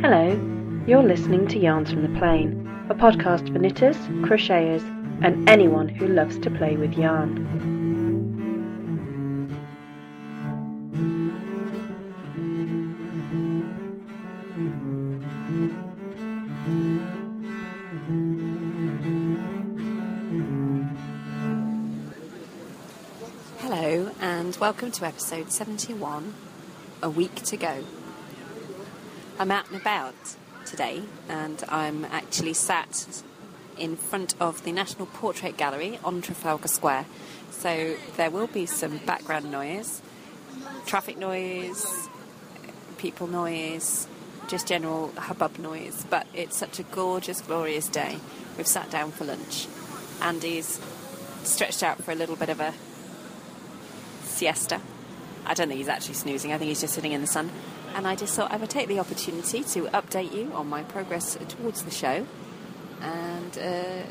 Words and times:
Hello, 0.00 0.30
you're 0.86 1.02
listening 1.02 1.48
to 1.48 1.58
Yarns 1.58 1.90
from 1.90 2.02
the 2.02 2.18
Plane, 2.20 2.70
a 2.88 2.94
podcast 2.94 3.52
for 3.52 3.58
knitters, 3.58 3.96
crocheters, 4.22 4.80
and 5.24 5.50
anyone 5.50 5.88
who 5.88 6.06
loves 6.06 6.38
to 6.38 6.50
play 6.52 6.76
with 6.76 6.92
yarn. 6.92 7.44
Hello, 23.58 24.12
and 24.20 24.56
welcome 24.60 24.92
to 24.92 25.04
episode 25.04 25.50
71 25.50 26.34
A 27.02 27.10
Week 27.10 27.34
to 27.34 27.56
Go. 27.56 27.82
I'm 29.40 29.52
out 29.52 29.70
and 29.70 29.80
about 29.80 30.16
today, 30.66 31.00
and 31.28 31.62
I'm 31.68 32.04
actually 32.06 32.54
sat 32.54 33.22
in 33.78 33.94
front 33.94 34.34
of 34.40 34.64
the 34.64 34.72
National 34.72 35.06
Portrait 35.06 35.56
Gallery 35.56 36.00
on 36.02 36.22
Trafalgar 36.22 36.66
Square. 36.66 37.06
So 37.52 37.94
there 38.16 38.30
will 38.30 38.48
be 38.48 38.66
some 38.66 38.98
background 38.98 39.52
noise, 39.52 40.02
traffic 40.86 41.18
noise, 41.18 42.08
people 42.96 43.28
noise, 43.28 44.08
just 44.48 44.66
general 44.66 45.12
hubbub 45.16 45.56
noise. 45.60 46.04
But 46.10 46.26
it's 46.34 46.56
such 46.56 46.80
a 46.80 46.82
gorgeous, 46.82 47.40
glorious 47.40 47.86
day. 47.86 48.18
We've 48.56 48.66
sat 48.66 48.90
down 48.90 49.12
for 49.12 49.24
lunch. 49.24 49.68
Andy's 50.20 50.80
stretched 51.44 51.84
out 51.84 52.02
for 52.02 52.10
a 52.10 52.16
little 52.16 52.34
bit 52.34 52.48
of 52.48 52.58
a 52.58 52.74
siesta. 54.24 54.80
I 55.46 55.54
don't 55.54 55.68
think 55.68 55.78
he's 55.78 55.88
actually 55.88 56.14
snoozing, 56.14 56.52
I 56.52 56.58
think 56.58 56.70
he's 56.70 56.80
just 56.80 56.94
sitting 56.94 57.12
in 57.12 57.20
the 57.20 57.28
sun. 57.28 57.52
And 57.98 58.06
I 58.06 58.14
just 58.14 58.36
thought 58.36 58.52
I 58.52 58.56
would 58.58 58.70
take 58.70 58.86
the 58.86 59.00
opportunity 59.00 59.64
to 59.64 59.86
update 59.86 60.32
you 60.32 60.52
on 60.52 60.68
my 60.68 60.84
progress 60.84 61.36
towards 61.48 61.82
the 61.82 61.90
show 61.90 62.24
and 63.00 63.58
uh, 63.58 64.02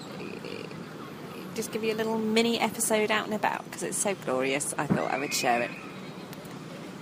just 1.55 1.71
give 1.71 1.85
you 1.85 1.93
a 1.93 1.95
little 1.95 2.17
mini 2.17 2.59
episode 2.59 3.11
out 3.11 3.27
and 3.27 3.33
about 3.33 3.63
because 3.63 3.83
it's 3.83 3.97
so 3.97 4.13
glorious. 4.13 4.75
I 4.77 4.87
thought 4.87 5.09
I 5.09 5.17
would 5.17 5.33
share 5.33 5.61
it. 5.61 5.71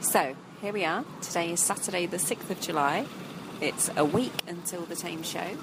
So, 0.01 0.35
here 0.61 0.71
we 0.71 0.85
are. 0.85 1.03
Today 1.23 1.53
is 1.53 1.59
Saturday, 1.59 2.05
the 2.05 2.17
6th 2.17 2.51
of 2.51 2.61
July. 2.61 3.07
It's 3.61 3.89
a 3.97 4.05
week 4.05 4.43
until 4.47 4.81
the 4.81 4.95
Thames 4.95 5.27
show. 5.27 5.57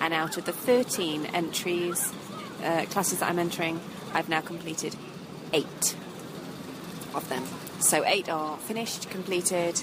And 0.00 0.14
out 0.14 0.38
of 0.38 0.46
the 0.46 0.54
13 0.54 1.26
entries, 1.34 2.14
uh, 2.64 2.86
classes 2.86 3.18
that 3.18 3.28
I'm 3.28 3.38
entering, 3.38 3.78
I've 4.14 4.30
now 4.30 4.40
completed 4.40 4.96
eight 5.52 5.94
of 7.14 7.28
them. 7.28 7.44
So 7.80 8.06
eight 8.06 8.30
are 8.30 8.56
finished, 8.56 9.10
completed, 9.10 9.82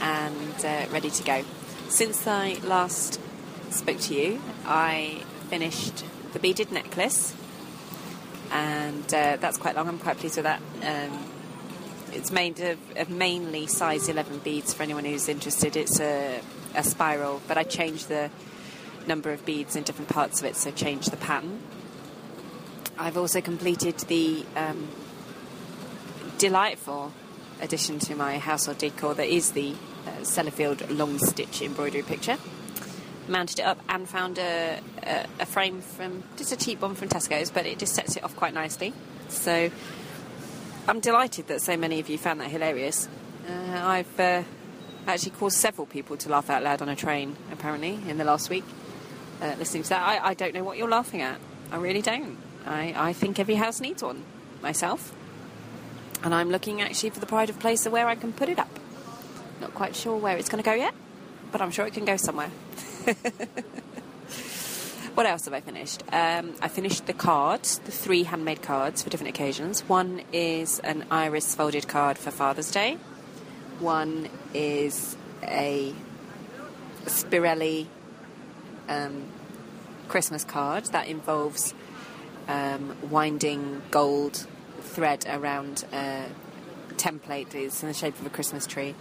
and 0.00 0.64
uh, 0.64 0.86
ready 0.90 1.10
to 1.10 1.22
go. 1.22 1.44
Since 1.88 2.26
I 2.26 2.54
last 2.64 3.20
spoke 3.70 3.98
to 4.00 4.14
you, 4.14 4.40
I 4.64 5.22
finished 5.48 6.04
the 6.32 6.38
beaded 6.38 6.70
necklace, 6.72 7.34
and 8.50 9.04
uh, 9.14 9.36
that's 9.40 9.58
quite 9.58 9.74
long. 9.76 9.88
I'm 9.88 9.98
quite 9.98 10.18
pleased 10.18 10.36
with 10.36 10.44
that. 10.44 10.60
Um, 10.82 11.30
it's 12.12 12.30
made 12.30 12.60
of, 12.60 12.78
of, 12.96 13.10
mainly 13.10 13.66
size 13.66 14.08
11 14.08 14.38
beads 14.38 14.72
for 14.72 14.82
anyone 14.82 15.04
who's 15.04 15.28
interested. 15.28 15.76
It's 15.76 16.00
a, 16.00 16.40
a 16.74 16.82
spiral, 16.82 17.42
but 17.46 17.58
I 17.58 17.64
changed 17.64 18.08
the 18.08 18.30
number 19.06 19.32
of 19.32 19.44
beads 19.44 19.76
in 19.76 19.82
different 19.82 20.08
parts 20.10 20.40
of 20.40 20.46
it, 20.46 20.56
so 20.56 20.70
changed 20.70 21.10
the 21.10 21.16
pattern. 21.16 21.60
I've 22.98 23.16
also 23.16 23.40
completed 23.40 23.96
the 24.00 24.44
um, 24.56 24.88
delightful 26.38 27.12
addition 27.60 27.98
to 27.98 28.14
my 28.14 28.38
household 28.38 28.78
decor 28.78 29.14
that 29.14 29.28
is 29.28 29.52
the 29.52 29.74
Sellafield 30.22 30.96
long 30.96 31.18
stitch 31.18 31.62
embroidery 31.62 32.02
picture. 32.02 32.36
Mounted 33.28 33.58
it 33.58 33.62
up 33.62 33.78
and 33.88 34.08
found 34.08 34.38
a, 34.38 34.80
a, 35.02 35.26
a, 35.40 35.46
frame 35.46 35.82
from 35.82 36.22
just 36.36 36.52
a 36.52 36.56
cheap 36.56 36.80
one 36.80 36.94
from 36.94 37.08
Tesco's, 37.08 37.50
but 37.50 37.66
it 37.66 37.78
just 37.78 37.94
sets 37.94 38.16
it 38.16 38.24
off 38.24 38.34
quite 38.36 38.54
nicely. 38.54 38.94
So 39.28 39.70
I'm 40.88 41.00
delighted 41.00 41.48
that 41.48 41.60
so 41.60 41.76
many 41.76 42.00
of 42.00 42.08
you 42.08 42.16
found 42.16 42.40
that 42.40 42.50
hilarious. 42.50 43.08
Uh, 43.46 43.86
I've 43.86 44.20
uh, 44.20 44.42
actually 45.06 45.32
caused 45.32 45.58
several 45.58 45.86
people 45.86 46.16
to 46.16 46.28
laugh 46.30 46.48
out 46.48 46.62
loud 46.62 46.80
on 46.80 46.88
a 46.88 46.96
train, 46.96 47.36
apparently, 47.52 47.98
in 48.08 48.16
the 48.16 48.24
last 48.24 48.48
week. 48.48 48.64
Uh, 49.40 49.54
listening 49.58 49.82
to 49.84 49.90
that, 49.90 50.02
I, 50.02 50.28
I 50.28 50.34
don't 50.34 50.54
know 50.54 50.64
what 50.64 50.78
you're 50.78 50.88
laughing 50.88 51.20
at. 51.20 51.38
I 51.70 51.76
really 51.76 52.02
don't. 52.02 52.38
I, 52.66 52.94
I 52.96 53.12
think 53.12 53.38
every 53.38 53.54
house 53.54 53.80
needs 53.80 54.02
one, 54.02 54.24
myself. 54.62 55.14
And 56.22 56.34
I'm 56.34 56.50
looking 56.50 56.80
actually 56.80 57.10
for 57.10 57.20
the 57.20 57.26
pride 57.26 57.50
of 57.50 57.58
place 57.58 57.86
where 57.86 58.08
I 58.08 58.14
can 58.14 58.32
put 58.32 58.48
it 58.48 58.58
up. 58.58 58.77
Not 59.60 59.74
quite 59.74 59.96
sure 59.96 60.16
where 60.16 60.36
it's 60.36 60.48
going 60.48 60.62
to 60.62 60.68
go 60.68 60.74
yet, 60.74 60.94
but 61.50 61.60
I'm 61.60 61.70
sure 61.70 61.86
it 61.86 61.94
can 61.94 62.04
go 62.04 62.16
somewhere. 62.16 62.48
what 65.14 65.26
else 65.26 65.46
have 65.46 65.54
I 65.54 65.60
finished? 65.60 66.02
Um, 66.12 66.54
I 66.62 66.68
finished 66.68 67.06
the 67.06 67.12
cards, 67.12 67.78
the 67.80 67.90
three 67.90 68.22
handmade 68.22 68.62
cards 68.62 69.02
for 69.02 69.10
different 69.10 69.34
occasions. 69.34 69.80
One 69.82 70.22
is 70.32 70.78
an 70.80 71.06
iris 71.10 71.54
folded 71.54 71.88
card 71.88 72.18
for 72.18 72.30
Father's 72.30 72.70
Day. 72.70 72.98
One 73.80 74.28
is 74.54 75.16
a 75.42 75.94
Spirelli 77.06 77.86
um, 78.88 79.24
Christmas 80.08 80.44
card 80.44 80.86
that 80.86 81.06
involves 81.08 81.74
um, 82.48 82.96
winding 83.10 83.82
gold 83.90 84.46
thread 84.80 85.26
around 85.28 85.84
a 85.92 86.26
template 86.98 87.54
is 87.54 87.82
in 87.82 87.88
the 87.88 87.94
shape 87.94 88.18
of 88.18 88.26
a 88.26 88.30
Christmas 88.30 88.66
tree. 88.66 88.94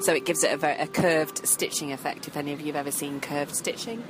So 0.00 0.12
it 0.12 0.26
gives 0.26 0.44
it 0.44 0.52
a, 0.52 0.56
very, 0.56 0.78
a 0.78 0.86
curved 0.86 1.46
stitching 1.46 1.92
effect, 1.92 2.28
if 2.28 2.36
any 2.36 2.52
of 2.52 2.60
you 2.60 2.66
have 2.66 2.76
ever 2.76 2.90
seen 2.90 3.20
curved 3.20 3.54
stitching. 3.54 4.02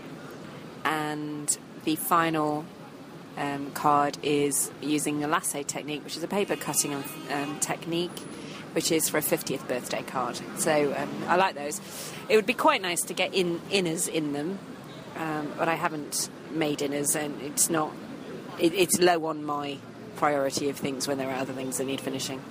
And 0.85 1.57
the 1.85 1.97
final 1.97 2.65
um, 3.37 3.71
card 3.73 4.19
is 4.23 4.71
using 4.81 5.21
the 5.21 5.29
lasso 5.29 5.63
technique, 5.63 6.05
which 6.05 6.17
is 6.17 6.23
a 6.23 6.29
paper 6.29 6.57
cutting 6.57 6.95
um, 7.31 7.59
technique, 7.61 8.19
which 8.73 8.91
is 8.91 9.09
for 9.09 9.19
a 9.19 9.23
50th 9.23 9.67
birthday 9.69 10.03
card. 10.03 10.41
So 10.57 10.95
um, 10.97 11.25
I 11.29 11.37
like 11.37 11.55
those. 11.55 11.81
It 12.29 12.37
would 12.37 12.47
be 12.47 12.55
quite 12.55 12.83
nice 12.83 13.03
to 13.03 13.15
get 13.15 13.35
in 13.35 13.61
inners 13.71 14.09
in 14.09 14.33
them, 14.33 14.59
um, 15.17 15.53
but 15.57 15.69
I 15.69 15.75
haven't 15.75 16.29
made 16.51 16.81
inners, 16.81 17.15
and 17.15 17.41
it's 17.43 17.71
not. 17.71 17.93
It, 18.59 18.73
it's 18.75 18.99
low 19.01 19.27
on 19.27 19.45
my 19.45 19.79
priority 20.17 20.69
of 20.69 20.77
things 20.77 21.09
when 21.09 21.19
there 21.19 21.29
are 21.29 21.37
other 21.37 21.53
things 21.53 21.79
that 21.79 21.87
need 21.87 22.01
finishing. 22.01 22.43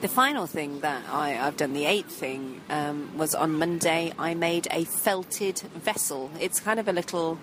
The 0.00 0.08
final 0.08 0.46
thing 0.46 0.80
that 0.80 1.02
I, 1.10 1.30
have 1.30 1.56
done, 1.56 1.72
the 1.72 1.86
eighth 1.86 2.12
thing, 2.12 2.60
um, 2.68 3.16
was 3.16 3.34
on 3.34 3.54
Monday. 3.54 4.12
I 4.18 4.34
made 4.34 4.68
a 4.70 4.84
felted 4.84 5.60
vessel. 5.74 6.30
It's 6.38 6.60
kind 6.60 6.78
of 6.78 6.88
a 6.88 6.92
little 6.92 7.38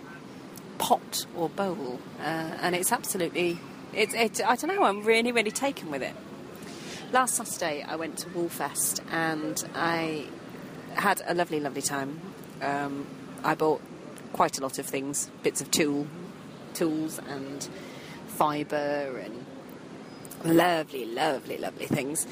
pot 0.77 1.25
or 1.35 1.49
bowl, 1.49 1.99
uh, 2.19 2.23
and 2.61 2.75
it's 2.75 2.91
absolutely. 2.91 3.59
It's. 3.93 4.13
It, 4.13 4.41
I 4.45 4.55
don't 4.55 4.75
know. 4.75 4.83
I'm 4.83 5.03
really, 5.03 5.31
really 5.31 5.51
taken 5.51 5.89
with 5.89 6.03
it. 6.03 6.15
Last 7.11 7.35
Saturday, 7.35 7.83
I 7.83 7.95
went 7.97 8.19
to 8.19 8.29
Woolfest 8.29 9.01
and 9.11 9.61
I 9.75 10.27
had 10.93 11.21
a 11.25 11.33
lovely, 11.33 11.59
lovely 11.59 11.81
time. 11.81 12.21
Um, 12.61 13.05
I 13.43 13.55
bought 13.55 13.81
quite 14.33 14.57
a 14.57 14.61
lot 14.61 14.79
of 14.79 14.85
things, 14.85 15.29
bits 15.43 15.61
of 15.61 15.71
tool, 15.71 16.07
tools, 16.73 17.19
and 17.27 17.67
fibre 18.27 19.21
and 19.23 19.45
lovely, 20.43 21.05
lovely, 21.05 21.57
lovely 21.57 21.85
things. 21.85 22.27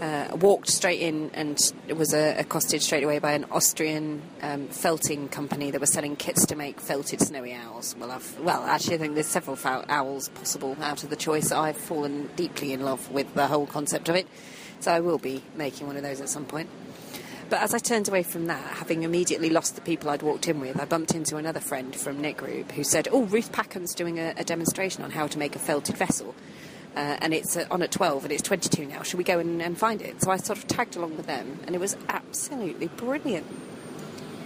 Uh, 0.00 0.36
walked 0.40 0.68
straight 0.68 1.00
in 1.00 1.30
and 1.34 1.72
was 1.96 2.12
uh, 2.12 2.34
accosted 2.36 2.82
straight 2.82 3.04
away 3.04 3.20
by 3.20 3.32
an 3.32 3.44
Austrian 3.52 4.20
um, 4.42 4.66
felting 4.66 5.28
company 5.28 5.70
that 5.70 5.80
was 5.80 5.92
selling 5.92 6.16
kits 6.16 6.46
to 6.46 6.56
make 6.56 6.80
felted 6.80 7.20
snowy 7.20 7.54
owls. 7.54 7.94
Well, 7.98 8.10
I've, 8.10 8.40
well, 8.40 8.64
actually, 8.64 8.96
I 8.96 8.98
think 8.98 9.14
there's 9.14 9.28
several 9.28 9.56
owls 9.88 10.30
possible 10.30 10.76
out 10.80 11.04
of 11.04 11.10
the 11.10 11.16
choice. 11.16 11.52
I've 11.52 11.76
fallen 11.76 12.28
deeply 12.34 12.72
in 12.72 12.80
love 12.80 13.08
with 13.12 13.32
the 13.34 13.46
whole 13.46 13.66
concept 13.66 14.08
of 14.08 14.16
it, 14.16 14.26
so 14.80 14.92
I 14.92 14.98
will 14.98 15.18
be 15.18 15.44
making 15.54 15.86
one 15.86 15.96
of 15.96 16.02
those 16.02 16.20
at 16.20 16.28
some 16.28 16.44
point. 16.44 16.68
But 17.50 17.62
as 17.62 17.72
I 17.72 17.78
turned 17.78 18.08
away 18.08 18.22
from 18.24 18.46
that, 18.46 18.64
having 18.64 19.02
immediately 19.04 19.50
lost 19.50 19.74
the 19.76 19.80
people 19.80 20.10
I'd 20.10 20.22
walked 20.22 20.48
in 20.48 20.60
with, 20.60 20.80
I 20.80 20.86
bumped 20.86 21.14
into 21.14 21.36
another 21.36 21.60
friend 21.60 21.94
from 21.94 22.20
Knit 22.20 22.36
Group 22.36 22.72
who 22.72 22.82
said, 22.82 23.06
Oh, 23.12 23.24
Ruth 23.24 23.52
Packham's 23.52 23.94
doing 23.94 24.18
a, 24.18 24.34
a 24.36 24.44
demonstration 24.44 25.04
on 25.04 25.12
how 25.12 25.26
to 25.26 25.38
make 25.38 25.54
a 25.54 25.58
felted 25.60 25.96
vessel. 25.96 26.34
Uh, 26.96 27.16
and 27.20 27.34
it's 27.34 27.56
uh, 27.56 27.66
on 27.72 27.82
at 27.82 27.90
12 27.90 28.24
and 28.24 28.32
it's 28.32 28.42
22 28.42 28.86
now. 28.86 29.02
Should 29.02 29.18
we 29.18 29.24
go 29.24 29.40
and, 29.40 29.60
and, 29.60 29.76
find 29.76 30.00
it? 30.00 30.22
So 30.22 30.30
I 30.30 30.36
sort 30.36 30.58
of 30.58 30.68
tagged 30.68 30.94
along 30.94 31.16
with 31.16 31.26
them 31.26 31.58
and 31.66 31.74
it 31.74 31.80
was 31.80 31.96
absolutely 32.08 32.86
brilliant. 32.86 33.46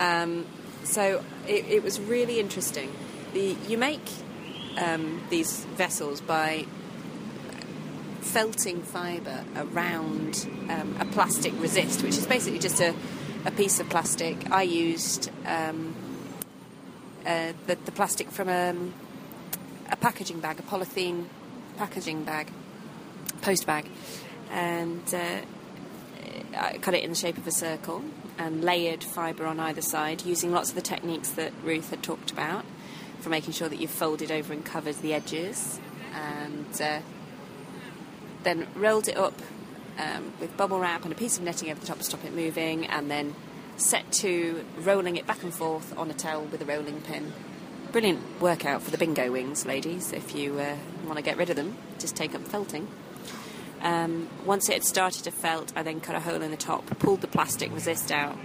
Um, 0.00 0.46
so 0.82 1.22
it, 1.46 1.66
it, 1.66 1.82
was 1.82 2.00
really 2.00 2.40
interesting. 2.40 2.90
The, 3.34 3.54
you 3.68 3.76
make 3.76 4.08
um, 4.78 5.22
these 5.28 5.64
vessels 5.76 6.22
by 6.22 6.64
felting 8.20 8.82
fibre 8.82 9.44
around 9.56 10.48
um, 10.68 10.96
a 11.00 11.04
plastic 11.06 11.52
resist, 11.60 12.02
which 12.02 12.16
is 12.16 12.26
basically 12.26 12.58
just 12.58 12.80
a, 12.80 12.94
a 13.44 13.50
piece 13.50 13.80
of 13.80 13.88
plastic. 13.88 14.50
I 14.50 14.62
used 14.62 15.30
um, 15.46 15.94
uh, 17.26 17.52
the, 17.66 17.76
the, 17.84 17.92
plastic 17.92 18.30
from 18.30 18.48
a, 18.48 18.70
um, 18.70 18.94
a, 19.90 19.96
packaging 19.96 20.40
bag, 20.40 20.58
a 20.58 20.62
polythene 20.62 21.26
packaging 21.78 22.24
bag, 22.24 22.50
post 23.40 23.66
bag, 23.66 23.86
and 24.50 25.02
uh, 25.14 25.38
I 26.56 26.78
cut 26.78 26.94
it 26.94 27.04
in 27.04 27.10
the 27.10 27.16
shape 27.16 27.38
of 27.38 27.46
a 27.46 27.52
circle. 27.52 28.02
and 28.38 28.62
layered 28.62 29.02
fibre 29.02 29.46
on 29.46 29.58
either 29.58 29.82
side 29.82 30.24
using 30.24 30.52
lots 30.52 30.68
of 30.70 30.76
the 30.76 30.82
techniques 30.82 31.30
that 31.30 31.52
Ruth 31.64 31.90
had 31.90 32.02
talked 32.02 32.30
about 32.30 32.64
for 33.20 33.30
making 33.30 33.52
sure 33.52 33.68
that 33.68 33.80
you've 33.80 33.90
folded 33.90 34.30
over 34.30 34.52
and 34.52 34.64
covered 34.64 34.94
the 35.02 35.12
edges 35.12 35.80
and 36.14 36.80
uh, 36.80 37.00
then 38.44 38.68
rolled 38.76 39.08
it 39.08 39.16
up 39.16 39.34
um, 39.98 40.32
with 40.40 40.56
bubble 40.56 40.78
wrap 40.78 41.02
and 41.02 41.12
a 41.12 41.16
piece 41.16 41.36
of 41.36 41.42
netting 41.42 41.70
over 41.70 41.80
the 41.80 41.86
top 41.86 41.98
to 41.98 42.04
stop 42.04 42.24
it 42.24 42.32
moving 42.32 42.86
and 42.86 43.10
then 43.10 43.34
set 43.76 44.10
to 44.12 44.64
rolling 44.78 45.16
it 45.16 45.26
back 45.26 45.42
and 45.42 45.52
forth 45.52 45.96
on 45.98 46.10
a 46.10 46.14
towel 46.14 46.44
with 46.44 46.62
a 46.62 46.64
rolling 46.64 47.00
pin. 47.02 47.32
Brilliant 47.98 48.40
workout 48.40 48.82
for 48.82 48.92
the 48.92 48.96
bingo 48.96 49.32
wings, 49.32 49.66
ladies. 49.66 50.12
If 50.12 50.32
you 50.32 50.56
uh, 50.60 50.76
want 51.04 51.16
to 51.16 51.22
get 51.22 51.36
rid 51.36 51.50
of 51.50 51.56
them, 51.56 51.76
just 51.98 52.14
take 52.14 52.32
up 52.32 52.42
felting. 52.42 52.86
Um, 53.82 54.28
once 54.44 54.68
it 54.68 54.74
had 54.74 54.84
started 54.84 55.24
to 55.24 55.32
felt, 55.32 55.72
I 55.74 55.82
then 55.82 55.98
cut 56.00 56.14
a 56.14 56.20
hole 56.20 56.40
in 56.40 56.52
the 56.52 56.56
top, 56.56 56.86
pulled 57.00 57.22
the 57.22 57.26
plastic 57.26 57.72
resist 57.74 58.12
out, 58.12 58.38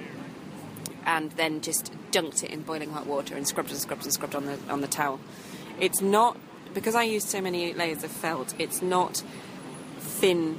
and 1.05 1.29
then 1.33 1.61
just 1.61 1.93
dunked 2.09 2.43
it 2.43 2.49
in 2.49 2.63
boiling 2.63 2.89
hot 2.89 3.05
water 3.05 3.35
and 3.35 3.47
scrubbed 3.47 3.69
and 3.69 3.79
scrubbed 3.79 4.05
and 4.05 4.11
scrubbed 4.11 4.33
on 4.33 4.47
the 4.47 4.57
on 4.69 4.81
the 4.81 4.87
towel. 4.87 5.19
It's 5.79 6.01
not 6.01 6.35
because 6.73 6.95
I 6.95 7.03
use 7.03 7.23
so 7.23 7.39
many 7.39 7.75
layers 7.75 8.03
of 8.03 8.09
felt. 8.09 8.55
It's 8.57 8.81
not 8.81 9.21
thin, 9.99 10.57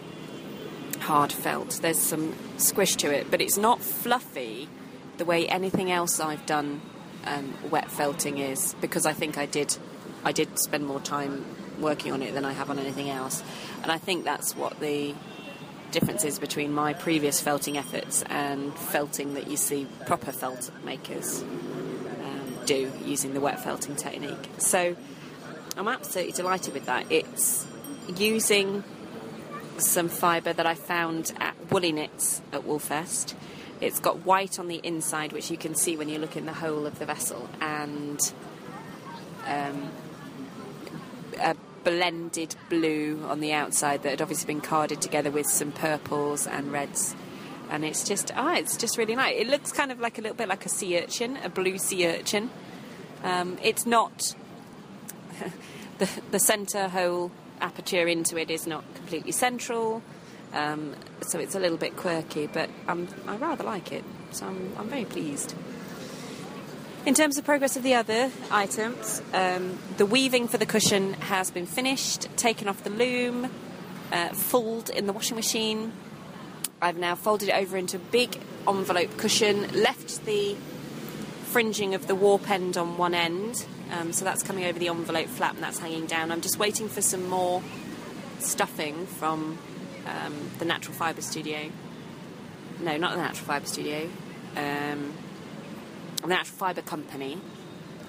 hard 1.00 1.32
felt. 1.32 1.80
There's 1.82 1.98
some 1.98 2.32
squish 2.58 2.94
to 2.98 3.12
it, 3.12 3.28
but 3.28 3.40
it's 3.40 3.58
not 3.58 3.80
fluffy 3.80 4.68
the 5.16 5.24
way 5.24 5.48
anything 5.48 5.90
else 5.90 6.20
I've 6.20 6.46
done 6.46 6.80
um, 7.26 7.54
wet 7.70 7.90
felting 7.90 8.38
is. 8.38 8.74
Because 8.80 9.06
I 9.06 9.12
think 9.12 9.38
I 9.38 9.46
did, 9.46 9.76
I 10.24 10.32
did 10.32 10.58
spend 10.58 10.86
more 10.86 11.00
time 11.00 11.44
working 11.80 12.12
on 12.12 12.22
it 12.22 12.34
than 12.34 12.44
I 12.44 12.52
have 12.52 12.70
on 12.70 12.78
anything 12.78 13.10
else, 13.10 13.42
and 13.82 13.90
I 13.90 13.98
think 13.98 14.24
that's 14.24 14.56
what 14.56 14.78
the 14.80 15.14
difference 15.90 16.24
is 16.24 16.40
between 16.40 16.72
my 16.72 16.92
previous 16.92 17.40
felting 17.40 17.78
efforts 17.78 18.22
and 18.24 18.76
felting 18.76 19.34
that 19.34 19.46
you 19.46 19.56
see 19.56 19.86
proper 20.06 20.32
felt 20.32 20.70
makers 20.84 21.42
um, 21.42 22.54
do 22.66 22.90
using 23.04 23.32
the 23.32 23.40
wet 23.40 23.62
felting 23.62 23.94
technique. 23.94 24.50
So 24.58 24.96
I'm 25.76 25.88
absolutely 25.88 26.32
delighted 26.32 26.74
with 26.74 26.86
that. 26.86 27.06
It's 27.10 27.64
using 28.16 28.82
some 29.78 30.08
fibre 30.08 30.52
that 30.52 30.66
I 30.66 30.74
found 30.74 31.32
at 31.38 31.54
Woolly 31.70 31.92
Knits 31.92 32.42
at 32.52 32.62
Woolfest. 32.62 33.34
It's 33.84 34.00
got 34.00 34.24
white 34.24 34.58
on 34.58 34.68
the 34.68 34.80
inside, 34.82 35.32
which 35.32 35.50
you 35.50 35.56
can 35.56 35.74
see 35.74 35.96
when 35.96 36.08
you 36.08 36.18
look 36.18 36.36
in 36.36 36.46
the 36.46 36.52
hole 36.52 36.86
of 36.86 36.98
the 36.98 37.06
vessel, 37.06 37.48
and 37.60 38.20
um, 39.46 39.90
a 41.40 41.54
blended 41.84 42.56
blue 42.68 43.22
on 43.28 43.40
the 43.40 43.52
outside 43.52 44.02
that 44.02 44.10
had 44.10 44.22
obviously 44.22 44.46
been 44.46 44.60
carded 44.60 45.00
together 45.00 45.30
with 45.30 45.46
some 45.46 45.70
purples 45.70 46.46
and 46.46 46.72
reds. 46.72 47.14
And 47.70 47.84
it's 47.84 48.04
just, 48.06 48.32
ah, 48.34 48.54
it's 48.56 48.76
just 48.76 48.98
really 48.98 49.14
nice. 49.14 49.34
It 49.38 49.48
looks 49.48 49.72
kind 49.72 49.92
of 49.92 50.00
like 50.00 50.18
a 50.18 50.22
little 50.22 50.36
bit 50.36 50.48
like 50.48 50.64
a 50.64 50.68
sea 50.68 50.98
urchin, 50.98 51.36
a 51.42 51.48
blue 51.48 51.78
sea 51.78 52.06
urchin. 52.06 52.50
Um, 53.22 53.58
it's 53.62 53.86
not 53.86 54.34
the 55.98 56.08
the 56.30 56.38
centre 56.38 56.88
hole 56.88 57.30
aperture 57.60 58.06
into 58.06 58.36
it 58.36 58.50
is 58.50 58.66
not 58.66 58.84
completely 58.94 59.32
central, 59.32 60.02
um, 60.54 60.94
so 61.20 61.38
it's 61.38 61.54
a 61.54 61.60
little 61.60 61.76
bit 61.76 61.96
quirky, 61.96 62.46
but 62.46 62.70
um, 62.88 63.08
I 63.26 63.36
rather 63.36 63.64
like 63.64 63.92
it, 63.92 64.04
so 64.30 64.46
I'm, 64.46 64.72
I'm 64.78 64.88
very 64.88 65.04
pleased. 65.04 65.54
In 67.06 67.12
terms 67.12 67.36
of 67.36 67.44
progress 67.44 67.76
of 67.76 67.82
the 67.82 67.94
other 67.94 68.30
items, 68.50 69.20
um, 69.34 69.78
the 69.98 70.06
weaving 70.06 70.48
for 70.48 70.56
the 70.56 70.64
cushion 70.64 71.12
has 71.14 71.50
been 71.50 71.66
finished, 71.66 72.28
taken 72.36 72.66
off 72.66 72.82
the 72.82 72.90
loom, 72.90 73.50
uh, 74.10 74.28
in 74.94 75.06
the 75.06 75.12
washing 75.12 75.36
machine. 75.36 75.92
I've 76.80 76.96
now 76.96 77.14
folded 77.14 77.48
it 77.48 77.54
over 77.54 77.76
into 77.76 77.96
a 77.96 78.00
big 78.00 78.38
envelope 78.66 79.16
cushion, 79.16 79.82
left 79.82 80.24
the 80.24 80.56
fringing 81.44 81.94
of 81.94 82.06
the 82.06 82.14
warp 82.14 82.48
end 82.48 82.76
on 82.76 82.96
one 82.96 83.14
end, 83.14 83.66
um, 83.92 84.12
so 84.12 84.24
that's 84.24 84.42
coming 84.42 84.64
over 84.64 84.78
the 84.78 84.88
envelope 84.88 85.28
flap 85.28 85.54
and 85.54 85.62
that's 85.62 85.78
hanging 85.78 86.06
down. 86.06 86.32
I'm 86.32 86.40
just 86.40 86.58
waiting 86.58 86.88
for 86.88 87.02
some 87.02 87.28
more 87.28 87.62
stuffing 88.38 89.06
from 89.06 89.58
um, 90.06 90.50
the 90.58 90.64
Natural 90.64 90.94
Fibre 90.94 91.22
Studio. 91.22 91.70
No, 92.80 92.96
not 92.96 93.12
the 93.12 93.22
Natural 93.22 93.46
Fibre 93.46 93.66
Studio. 93.66 94.10
Um, 94.56 95.12
the 96.22 96.28
Natural 96.28 96.56
Fibre 96.56 96.82
Company, 96.82 97.38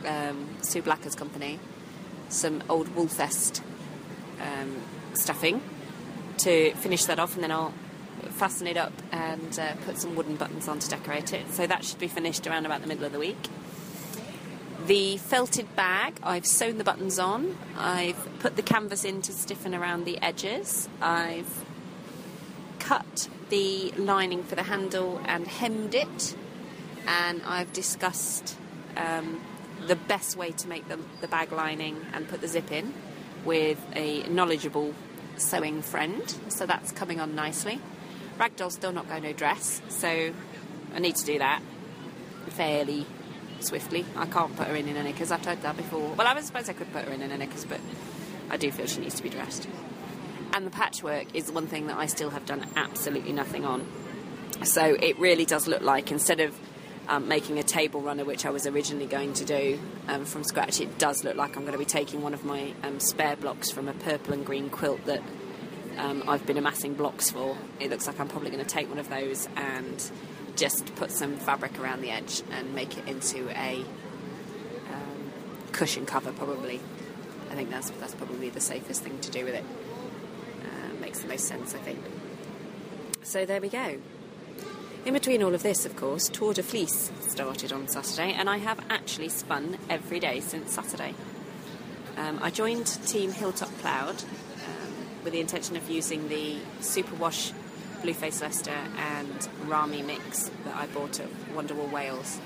um, 0.06 0.48
Sue 0.62 0.82
Blacker's 0.82 1.16
company, 1.16 1.60
some 2.30 2.64
old 2.70 2.88
Woolfest 2.96 3.62
um, 4.42 4.82
stuffing 5.14 5.62
to 6.38 6.74
finish 6.76 7.06
that 7.06 7.20
off, 7.20 7.36
and 7.36 7.44
then 7.44 7.52
I'll 7.52 7.74
fasten 8.32 8.68
it 8.68 8.78
up 8.78 8.94
and 9.12 9.58
uh, 9.60 9.76
put 9.86 9.98
some 9.98 10.16
wooden 10.16 10.36
buttons 10.36 10.68
on 10.68 10.80
to 10.80 10.90
decorate 10.90 11.34
it. 11.34 11.50
So 11.52 11.68
that 11.68 11.84
should 11.84 12.00
be 12.00 12.08
finished 12.08 12.48
around 12.48 12.66
about 12.66 12.82
the 12.82 12.88
middle 12.88 13.06
of 13.06 13.12
the 13.12 13.20
week. 13.20 13.50
The 14.86 15.18
felted 15.18 15.76
bag, 15.76 16.20
I've 16.22 16.46
sewn 16.46 16.78
the 16.78 16.84
buttons 16.84 17.18
on. 17.18 17.58
I've 17.78 18.40
put 18.40 18.56
the 18.56 18.62
canvas 18.62 19.04
in 19.04 19.22
to 19.24 19.32
stiffen 19.32 19.74
around 19.74 20.06
the 20.06 20.22
edges. 20.22 20.88
I've 21.02 21.65
cut 22.86 23.28
the 23.50 23.92
lining 23.98 24.44
for 24.44 24.56
the 24.56 24.64
handle 24.64 25.20
and 25.26 25.48
hemmed 25.48 25.96
it. 25.96 26.36
And 27.08 27.42
I've 27.44 27.74
discussed 27.74 28.56
um, 28.96 29.42
the 29.88 29.96
best 29.96 30.38
way 30.38 30.52
to 30.52 30.68
make 30.68 30.88
the, 30.88 31.00
the 31.22 31.28
bag 31.28 31.52
lining 31.52 32.06
and 32.14 32.28
put 32.28 32.42
the 32.42 32.48
zip 32.48 32.72
in 32.72 32.94
with 33.44 33.84
a 33.96 34.24
knowledgeable 34.30 34.94
sewing 35.38 35.82
friend. 35.82 36.36
So 36.50 36.66
that's 36.66 36.92
coming 36.92 37.20
on 37.20 37.36
nicely. 37.36 37.80
Ragdoll's 38.38 38.76
still 38.76 38.92
not 38.92 39.08
going 39.08 39.24
to 39.24 39.34
dress, 39.34 39.82
so 39.88 40.34
I 40.94 41.00
need 41.00 41.16
to 41.16 41.26
do 41.26 41.40
that 41.40 41.62
fairly 42.50 43.06
swiftly. 43.62 44.06
I 44.16 44.26
can't 44.26 44.56
put 44.56 44.68
her 44.68 44.76
in 44.76 44.88
in 44.88 44.98
a 44.98 45.04
knickers. 45.04 45.32
I've 45.32 45.42
tried 45.42 45.62
that 45.62 45.78
before. 45.78 46.14
Well, 46.16 46.28
I 46.28 46.40
suppose 46.42 46.70
I 46.70 46.74
could 46.74 46.92
put 46.92 47.06
her 47.06 47.14
in 47.14 47.22
in 47.22 47.32
a 47.32 47.38
knickers, 47.38 47.66
but 47.66 47.80
I 48.50 48.58
do 48.58 48.72
feel 48.72 48.88
she 48.88 49.00
needs 49.00 49.16
to 49.16 49.24
be 49.24 49.30
dressed. 49.30 49.68
And 50.56 50.66
the 50.66 50.72
patchwork 50.72 51.36
is 51.36 51.52
one 51.52 51.68
thing 51.68 51.88
that 51.88 51.98
I 51.98 52.06
still 52.06 52.30
have 52.30 52.46
done 52.46 52.66
absolutely 52.78 53.34
nothing 53.34 53.66
on. 53.66 53.86
So 54.64 54.86
it 54.86 55.20
really 55.20 55.44
does 55.44 55.68
look 55.68 55.82
like 55.82 56.14
instead 56.14 56.40
of 56.40 56.58
um, 57.10 57.28
making 57.28 57.60
a 57.60 57.64
table 57.64 58.00
runner, 58.00 58.24
which 58.24 58.46
I 58.46 58.52
was 58.52 58.66
originally 58.66 59.06
going 59.06 59.34
to 59.34 59.44
do 59.44 59.78
um, 60.08 60.24
from 60.24 60.46
scratch, 60.46 60.80
it 60.80 60.98
does 60.98 61.26
look 61.26 61.36
like 61.36 61.58
I'm 61.58 61.64
going 61.64 61.74
to 61.74 61.78
be 61.78 61.84
taking 61.84 62.22
one 62.22 62.34
of 62.34 62.46
my 62.46 62.74
um, 62.84 63.02
spare 63.02 63.36
blocks 63.36 63.70
from 63.70 63.90
a 63.90 63.94
purple 63.94 64.34
and 64.34 64.46
green 64.46 64.70
quilt 64.70 65.04
that 65.08 65.22
um, 65.98 66.24
I've 66.26 66.46
been 66.46 66.58
amassing 66.58 66.94
blocks 66.94 67.30
for. 67.30 67.58
It 67.82 67.90
looks 67.90 68.08
like 68.08 68.18
I'm 68.18 68.30
probably 68.30 68.50
going 68.50 68.64
to 68.64 68.70
take 68.70 68.88
one 68.88 68.98
of 68.98 69.10
those 69.10 69.50
and 69.58 70.10
just 70.56 70.96
put 70.96 71.12
some 71.12 71.36
fabric 71.36 71.78
around 71.82 72.00
the 72.00 72.12
edge 72.12 72.44
and 72.52 72.74
make 72.74 72.98
it 72.98 73.06
into 73.10 73.50
a 73.50 73.84
um, 74.90 75.32
cushion 75.74 76.06
cover, 76.06 76.32
probably. 76.32 76.80
I 77.52 77.56
think 77.56 77.70
that's 77.70 77.90
that's 77.90 78.16
probably 78.16 78.50
the 78.50 78.62
safest 78.62 79.04
thing 79.04 79.20
to 79.20 79.32
do 79.32 79.44
with 79.44 79.54
it. 79.54 79.66
Makes 81.16 81.24
the 81.24 81.30
most 81.30 81.48
sense, 81.48 81.74
I 81.74 81.78
think. 81.78 82.00
So 83.24 83.46
there 83.46 83.62
we 83.62 83.70
go. 83.70 84.00
In 85.06 85.14
between 85.14 85.42
all 85.42 85.54
of 85.54 85.64
this, 85.64 85.86
of 85.86 85.96
course, 85.96 86.28
Tour 86.28 86.54
de 86.54 86.62
Fleece 86.62 87.10
started 87.22 87.72
on 87.72 87.88
Saturday, 87.88 88.34
and 88.34 88.50
I 88.50 88.58
have 88.58 88.84
actually 88.90 89.30
spun 89.30 89.78
every 89.90 90.20
day 90.20 90.42
since 90.42 90.74
Saturday. 90.74 91.14
Um, 92.18 92.40
I 92.42 92.50
joined 92.50 92.88
Team 93.08 93.32
Hilltop 93.32 93.70
Cloud 93.80 94.24
um, 94.24 94.94
with 95.24 95.32
the 95.32 95.40
intention 95.40 95.78
of 95.78 95.90
using 95.90 96.28
the 96.28 96.58
Superwash 96.82 97.54
Blueface 98.02 98.42
Leicester 98.42 98.78
and 98.98 99.48
Ramie 99.68 100.02
mix 100.02 100.52
that 100.66 100.76
I 100.76 100.88
bought 100.88 101.22
at 101.22 101.30
Wonderwool 101.54 101.92
Wales. 101.92 102.42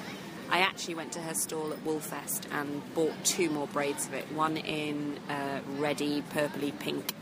I 0.51 0.59
actually 0.59 0.93
went 0.93 1.11
to 1.13 1.21
her 1.21 1.33
stall 1.33 1.73
at 1.73 1.83
Woolfest 1.83 2.43
and 2.51 2.83
bought 2.93 3.13
two 3.23 3.49
more 3.49 3.65
braids 3.67 4.05
of 4.05 4.13
it. 4.13 4.31
One 4.31 4.57
in 4.57 5.17
uh, 5.27 5.61
reddy, 5.77 6.21
purpley 6.33 6.77
pink, 6.77 7.13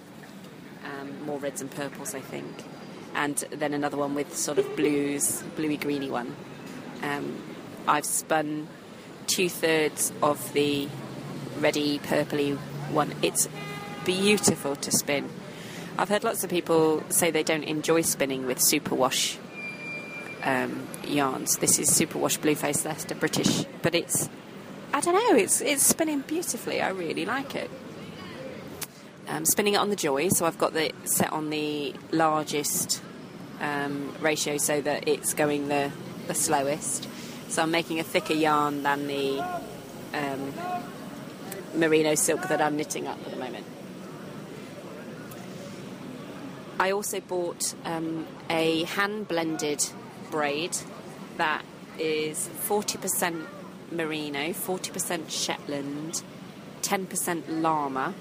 um, 0.88 1.26
more 1.26 1.38
reds 1.40 1.62
and 1.62 1.70
purples, 1.70 2.16
I 2.16 2.22
think, 2.22 2.64
and 3.14 3.36
then 3.52 3.74
another 3.74 3.98
one 3.98 4.16
with 4.16 4.36
sort 4.36 4.58
of 4.58 4.76
blues, 4.76 5.44
bluey 5.56 5.78
greeny 5.78 6.10
one. 6.10 6.36
Um, 7.04 7.42
I've 7.88 8.06
spun 8.06 8.68
two 9.28 9.50
thirds 9.50 10.12
of 10.24 10.54
the 10.54 10.88
reddy, 11.60 12.00
purpley 12.00 12.58
one. 12.92 13.14
It's 13.22 13.48
beautiful 14.06 14.76
to 14.78 14.92
spin. 14.92 15.30
I've 15.98 16.10
heard 16.10 16.24
lots 16.24 16.44
of 16.44 16.50
people 16.50 17.04
say 17.10 17.32
they 17.32 17.44
don't 17.44 17.64
enjoy 17.64 18.02
spinning 18.02 18.46
with 18.46 18.60
superwash 18.60 19.38
um, 20.44 20.88
yarns. 21.06 21.58
This 21.58 21.80
is 21.80 21.90
superwash 21.90 22.40
blueface 22.40 22.86
Leicester 22.86 23.16
British, 23.16 23.66
but 23.82 23.96
it's 23.96 24.30
I 24.94 25.02
don't 25.02 25.16
know. 25.16 25.38
It's 25.38 25.62
it's 25.62 25.84
spinning 25.84 26.22
beautifully. 26.22 26.82
I 26.82 26.90
really 26.90 27.26
like 27.26 27.56
it. 27.56 27.70
Um, 29.30 29.46
spinning 29.46 29.74
it 29.74 29.78
on 29.78 29.90
the 29.90 29.96
Joy, 29.96 30.30
so 30.30 30.46
I've 30.46 30.58
got 30.58 30.76
it 30.76 30.96
set 31.04 31.34
on 31.34 31.50
the 31.50 31.94
largest 32.12 33.02
um, 33.60 34.16
ratio, 34.22 34.58
so 34.58 34.80
that 34.82 35.08
it's 35.08 35.34
going 35.34 35.68
the 35.68 35.92
the 36.28 36.34
slowest. 36.34 37.08
So 37.50 37.64
I'm 37.64 37.72
making 37.72 38.00
a 38.00 38.04
thicker 38.04 38.34
yarn 38.34 38.84
than 38.84 39.08
the 39.08 39.40
um, 40.14 40.54
merino 41.74 42.16
silk 42.16 42.48
that 42.50 42.62
I'm 42.62 42.76
knitting 42.76 43.08
up 43.08 43.18
at 43.26 43.32
the 43.32 43.38
moment. 43.38 43.66
I 46.80 46.92
also 46.92 47.20
bought 47.20 47.74
um, 47.86 48.28
a 48.50 48.84
hand 48.84 49.28
blended 49.28 49.84
braid 50.30 50.78
that 51.38 51.64
is 51.98 52.50
40% 52.68 53.48
merino, 53.92 54.50
40% 54.50 55.30
Shetland, 55.30 56.22
10% 56.82 57.44
llama, 57.48 58.14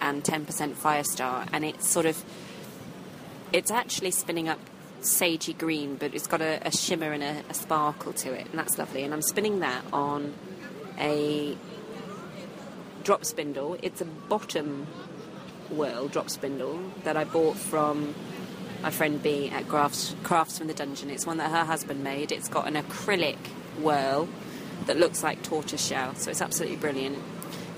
and 0.00 0.22
10% 0.22 0.74
Firestar. 0.74 1.48
And 1.52 1.64
it's 1.64 1.88
sort 1.88 2.06
of, 2.06 2.22
it's 3.52 3.70
actually 3.70 4.10
spinning 4.10 4.48
up 4.48 4.58
sagey 5.00 5.56
green, 5.56 5.96
but 5.96 6.14
it's 6.14 6.26
got 6.26 6.40
a, 6.40 6.66
a 6.66 6.72
shimmer 6.72 7.12
and 7.12 7.22
a, 7.22 7.42
a 7.48 7.54
sparkle 7.54 8.12
to 8.12 8.32
it, 8.32 8.46
and 8.50 8.58
that's 8.58 8.78
lovely. 8.78 9.02
And 9.02 9.14
I'm 9.14 9.22
spinning 9.22 9.60
that 9.60 9.84
on 9.92 10.34
a 10.98 11.56
drop 13.04 13.24
spindle. 13.24 13.76
It's 13.82 14.00
a 14.00 14.04
bottom 14.04 14.86
whorl 15.70 16.08
drop 16.08 16.30
spindle 16.30 16.80
that 17.04 17.16
I 17.16 17.24
bought 17.24 17.56
from 17.56 18.14
my 18.82 18.90
friend 18.90 19.22
B 19.22 19.48
at 19.50 19.68
Crafts, 19.68 20.14
Crafts 20.22 20.58
from 20.58 20.66
the 20.66 20.74
Dungeon. 20.74 21.10
It's 21.10 21.26
one 21.26 21.38
that 21.38 21.50
her 21.50 21.64
husband 21.64 22.02
made. 22.04 22.32
It's 22.32 22.48
got 22.48 22.66
an 22.68 22.74
acrylic 22.74 23.38
whorl 23.80 24.28
that 24.86 24.96
looks 24.96 25.22
like 25.22 25.42
tortoise 25.42 25.84
shell, 25.84 26.14
so 26.14 26.30
it's 26.30 26.40
absolutely 26.40 26.76
brilliant. 26.76 27.18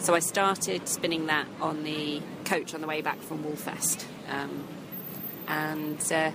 So 0.01 0.15
I 0.15 0.21
started 0.21 0.89
spinning 0.89 1.27
that 1.27 1.47
on 1.61 1.85
the 1.85 2.23
coach 2.47 2.73
on 2.73 2.81
the 2.81 2.87
way 2.87 3.03
back 3.03 3.21
from 3.21 3.45
Woolfest. 3.45 4.07
Um, 4.31 4.67
and 5.47 6.01
uh, 6.11 6.31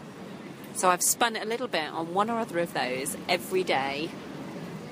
so 0.76 0.90
I've 0.90 1.02
spun 1.02 1.36
it 1.36 1.44
a 1.44 1.48
little 1.48 1.68
bit 1.68 1.90
on 1.90 2.14
one 2.14 2.30
or 2.30 2.38
other 2.38 2.60
of 2.60 2.76
those 2.76 3.18
every 3.28 3.64
day 3.64 4.12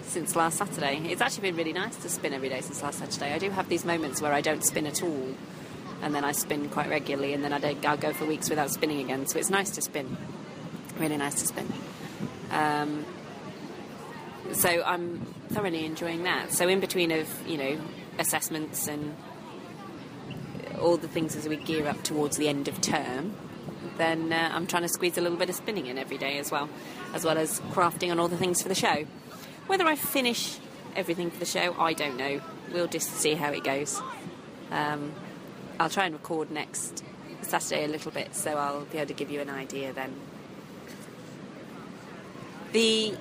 since 0.01 0.35
last 0.35 0.57
Saturday. 0.57 1.03
It's 1.05 1.21
actually 1.21 1.51
been 1.51 1.55
really 1.55 1.71
nice 1.71 1.95
to 1.97 2.09
spin 2.09 2.33
every 2.33 2.49
day 2.49 2.61
since 2.61 2.81
last 2.81 2.97
Saturday. 2.97 3.31
I 3.31 3.37
do 3.37 3.51
have 3.51 3.69
these 3.69 3.85
moments 3.85 4.21
where 4.21 4.33
I 4.33 4.41
don't 4.41 4.65
spin 4.65 4.87
at 4.87 5.03
all, 5.03 5.35
and 6.01 6.15
then 6.15 6.23
I 6.23 6.31
spin 6.31 6.67
quite 6.69 6.89
regularly, 6.89 7.33
and 7.33 7.43
then 7.43 7.53
I 7.53 7.59
don't, 7.59 7.85
I'll 7.85 7.95
go 7.95 8.11
for 8.11 8.25
weeks 8.25 8.49
without 8.49 8.71
spinning 8.71 9.01
again. 9.01 9.27
So 9.27 9.37
it's 9.37 9.51
nice 9.51 9.69
to 9.71 9.83
spin. 9.83 10.17
Really 10.97 11.17
nice 11.17 11.35
to 11.35 11.47
spin. 11.47 11.71
Um, 12.49 13.05
so 14.51 14.83
I'm 14.83 15.19
thoroughly 15.49 15.85
enjoying 15.85 16.23
that. 16.23 16.51
So 16.51 16.67
in 16.67 16.79
between 16.79 17.11
of 17.11 17.27
you 17.47 17.57
know 17.57 17.77
assessments 18.19 18.87
and 18.87 19.15
all 20.79 20.97
the 20.97 21.07
things 21.07 21.35
as 21.35 21.47
we 21.47 21.55
gear 21.55 21.87
up 21.87 22.03
towards 22.03 22.37
the 22.37 22.47
end 22.47 22.67
of 22.67 22.81
term, 22.81 23.33
then 23.97 24.33
uh, 24.33 24.51
I'm 24.53 24.67
trying 24.67 24.83
to 24.83 24.89
squeeze 24.89 25.17
a 25.17 25.21
little 25.21 25.37
bit 25.37 25.49
of 25.49 25.55
spinning 25.55 25.87
in 25.87 25.97
every 25.97 26.17
day 26.17 26.37
as 26.37 26.51
well, 26.51 26.69
as 27.13 27.23
well 27.23 27.37
as 27.37 27.59
crafting 27.71 28.11
on 28.11 28.19
all 28.19 28.27
the 28.27 28.37
things 28.37 28.61
for 28.61 28.69
the 28.69 28.75
show. 28.75 29.05
Whether 29.67 29.85
I 29.85 29.95
finish 29.95 30.57
everything 30.95 31.31
for 31.31 31.39
the 31.39 31.45
show, 31.45 31.75
I 31.79 31.93
don't 31.93 32.17
know. 32.17 32.41
We'll 32.73 32.87
just 32.87 33.11
see 33.11 33.35
how 33.35 33.51
it 33.51 33.63
goes. 33.63 34.01
Um, 34.71 35.13
I'll 35.79 35.89
try 35.89 36.05
and 36.05 36.13
record 36.13 36.51
next 36.51 37.03
Saturday 37.41 37.85
a 37.85 37.87
little 37.87 38.11
bit, 38.11 38.35
so 38.35 38.57
I'll 38.57 38.85
be 38.85 38.97
able 38.97 39.07
to 39.07 39.13
give 39.13 39.31
you 39.31 39.41
an 39.41 39.49
idea 39.49 39.93
then. 39.93 40.13
The 42.71 43.15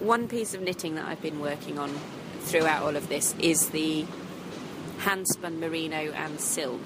one 0.00 0.26
piece 0.28 0.54
of 0.54 0.60
knitting 0.60 0.96
that 0.96 1.06
I've 1.06 1.22
been 1.22 1.40
working 1.40 1.78
on 1.78 1.96
throughout 2.44 2.82
all 2.82 2.96
of 2.96 3.08
this 3.08 3.34
is 3.40 3.70
the 3.70 4.06
hand 4.98 5.26
spun 5.26 5.60
merino 5.60 6.12
and 6.12 6.40
silk 6.40 6.80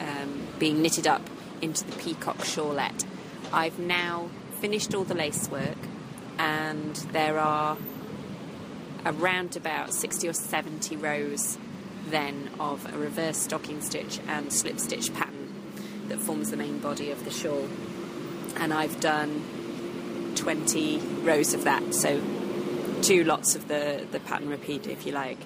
um, 0.00 0.46
being 0.58 0.82
knitted 0.82 1.06
up 1.06 1.22
into 1.60 1.84
the 1.84 1.92
peacock 1.96 2.38
shawlette. 2.38 3.04
I've 3.52 3.78
now 3.78 4.28
finished 4.60 4.94
all 4.94 5.04
the 5.04 5.14
lace 5.14 5.48
work, 5.48 5.78
and 6.38 6.94
there 7.12 7.38
are 7.38 7.76
around 9.06 9.56
about 9.56 9.92
60 9.92 10.28
or 10.28 10.32
70 10.32 10.96
rows 10.96 11.58
then 12.08 12.50
of 12.60 12.92
a 12.92 12.98
reverse 12.98 13.38
stocking 13.38 13.80
stitch 13.80 14.20
and 14.28 14.52
slip 14.52 14.78
stitch 14.78 15.12
pattern 15.14 15.52
that 16.08 16.18
forms 16.18 16.50
the 16.50 16.56
main 16.56 16.78
body 16.78 17.10
of 17.10 17.24
the 17.24 17.30
shawl. 17.30 17.68
And 18.56 18.72
I've 18.72 19.00
done 19.00 20.32
20 20.36 20.98
rows 21.22 21.54
of 21.54 21.64
that, 21.64 21.94
so 21.94 22.20
two 23.04 23.22
lots 23.24 23.54
of 23.54 23.68
the, 23.68 24.06
the 24.12 24.20
pattern 24.20 24.48
repeat, 24.48 24.86
if 24.86 25.06
you 25.06 25.12
like. 25.12 25.38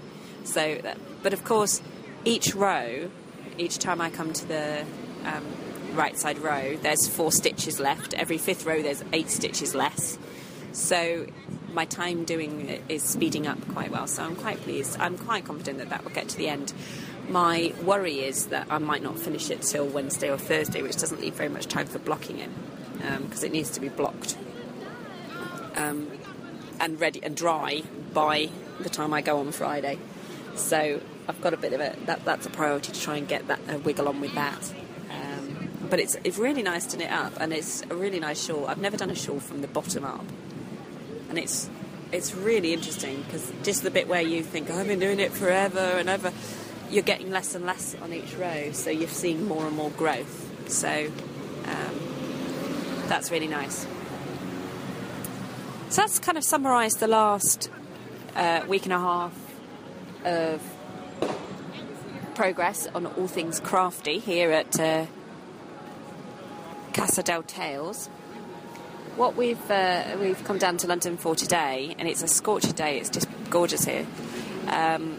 So, 0.45 0.81
but 1.23 1.33
of 1.33 1.45
course, 1.45 1.83
each 2.25 2.55
row, 2.55 3.11
each 3.59 3.79
time 3.79 4.00
I 4.00 4.11
come 4.11 4.33
to 4.33 4.47
the 4.47 4.85
um, 5.25 5.45
right 5.95 6.17
side 6.17 6.38
row, 6.38 6.77
there's 6.77 7.09
four 7.09 7.33
stitches 7.33 7.81
left. 7.81 8.15
Every 8.15 8.38
fifth 8.38 8.65
row, 8.65 8.81
there's 8.81 9.03
eight 9.12 9.29
stitches 9.29 9.75
less. 9.75 10.19
So 10.73 11.27
my 11.73 11.85
time 11.85 12.25
doing 12.25 12.69
it 12.69 12.83
is 12.88 13.03
speeding 13.03 13.47
up 13.47 13.61
quite 13.73 13.91
well. 13.91 14.07
So 14.07 14.23
I'm 14.23 14.37
quite 14.37 14.61
pleased. 14.62 14.97
I'm 15.00 15.19
quite 15.19 15.45
confident 15.45 15.79
that 15.79 15.91
that 15.91 16.05
will 16.05 16.12
get 16.12 16.29
to 16.29 16.38
the 16.38 16.49
end. 16.49 16.73
My 17.29 17.75
worry 17.83 18.21
is 18.21 18.47
that 18.47 18.69
I 18.71 18.79
might 18.79 19.03
not 19.03 19.19
finish 19.19 19.50
it 19.50 19.62
till 19.62 19.87
Wednesday 19.87 20.31
or 20.31 20.38
Thursday, 20.38 20.81
which 20.81 20.97
doesn't 20.97 21.21
leave 21.21 21.35
very 21.35 21.50
much 21.50 21.67
time 21.67 21.87
for 21.87 21.99
blocking 21.99 22.38
it 22.38 22.50
because 23.23 23.43
um, 23.43 23.47
it 23.47 23.53
needs 23.53 23.71
to 23.71 23.81
be 23.81 23.88
blocked 23.88 24.37
and 26.80 27.00
ready 27.00 27.20
and 27.23 27.37
dry 27.37 27.82
by 28.12 28.49
the 28.80 28.88
time 28.88 29.12
I 29.12 29.23
go 29.23 29.38
on 29.38 29.52
Friday. 29.52 29.99
So 30.54 31.00
I've 31.28 31.40
got 31.40 31.54
a 31.54 31.56
bit 31.56 31.73
of 31.73 31.80
a 31.80 31.94
that, 32.06 32.25
that's 32.25 32.47
a 32.47 32.50
priority 32.50 32.92
to 32.92 33.00
try 33.00 33.16
and 33.16 33.28
get 33.28 33.49
that 33.49 33.61
uh, 33.68 33.78
wiggle 33.78 34.08
on 34.08 34.20
with 34.20 34.35
that. 34.35 34.73
Um, 35.11 35.68
but 35.90 36.00
it's 36.00 36.16
it's 36.25 36.38
really 36.38 36.62
nice 36.62 36.87
to 36.87 36.97
knit 36.97 37.11
up, 37.11 37.35
and 37.40 37.52
it's 37.52 37.82
a 37.90 37.94
really 37.94 38.20
nice 38.20 38.44
shawl. 38.44 38.66
I've 38.66 38.78
never 38.80 38.97
done 38.97 39.11
a 39.11 39.14
shawl 39.14 39.40
from 39.40 39.61
the 39.61 39.68
bottom 39.68 40.04
up, 40.04 40.25
and 41.28 41.38
it's 41.38 41.70
it's 42.12 42.35
really 42.35 42.73
interesting 42.73 43.23
because 43.23 43.52
just 43.62 43.82
the 43.82 43.90
bit 43.90 44.08
where 44.08 44.23
you 44.23 44.42
think 44.42 44.70
oh, 44.70 44.78
I've 44.78 44.87
been 44.87 44.99
doing 44.99 45.20
it 45.20 45.32
forever 45.32 45.78
and 45.78 46.08
ever, 46.08 46.32
you're 46.90 47.02
getting 47.02 47.30
less 47.30 47.54
and 47.54 47.66
less 47.66 47.94
on 48.02 48.12
each 48.12 48.35
row, 48.35 48.73
so 48.73 48.90
you're 48.90 49.08
seeing 49.08 49.47
more 49.47 49.66
and 49.66 49.76
more 49.76 49.90
growth. 49.90 50.70
So 50.70 51.11
um, 51.64 53.08
that's 53.08 53.30
really 53.30 53.49
nice. 53.49 53.87
So 55.90 56.02
that's 56.02 56.18
kind 56.18 56.37
of 56.37 56.45
summarised 56.45 57.00
the 57.00 57.09
last 57.09 57.71
uh, 58.37 58.62
week 58.68 58.85
and 58.85 58.92
a 58.92 58.99
half 58.99 59.33
of 60.23 60.62
progress 62.35 62.87
on 62.95 63.07
all 63.07 63.26
things 63.26 63.59
crafty 63.59 64.18
here 64.18 64.52
at 64.52 64.78
uh, 64.78 65.07
Casa 66.92 67.23
del 67.23 67.42
Tales. 67.42 68.09
What 69.16 69.35
we've 69.35 69.71
uh, 69.71 70.18
we've 70.21 70.45
come 70.45 70.59
down 70.59 70.76
to 70.76 70.87
London 70.87 71.16
for 71.16 71.35
today, 71.35 71.97
and 71.99 72.07
it's 72.07 72.23
a 72.23 72.28
scorcher 72.28 72.73
day. 72.73 72.99
It's 72.99 73.09
just 73.09 73.26
gorgeous 73.49 73.87
here. 73.87 74.07
Um, 74.66 75.18